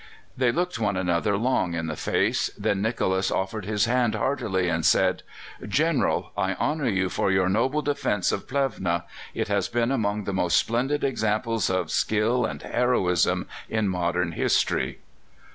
[0.35, 4.83] They looked one another long in the face, then Nicholas offered his hand heartily, and
[4.83, 5.21] said:
[5.67, 9.03] "General, I honour you for your noble defence of Plevna.
[9.35, 15.01] It has been among the most splendid examples of skill and heroism in modern history!"